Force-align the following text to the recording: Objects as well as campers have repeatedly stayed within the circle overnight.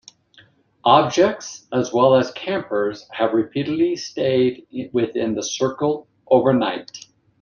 Objects 0.83 1.67
as 1.71 1.93
well 1.93 2.15
as 2.15 2.31
campers 2.31 3.07
have 3.11 3.33
repeatedly 3.35 3.95
stayed 3.95 4.65
within 4.91 5.35
the 5.35 5.43
circle 5.43 6.07
overnight. 6.27 7.05